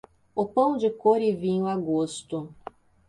O 0.35 0.47
pão 0.47 0.77
de 0.79 0.89
cor 0.89 1.21
e 1.21 1.31
vinho 1.31 1.67
a 1.67 1.77
gosto. 1.77 2.51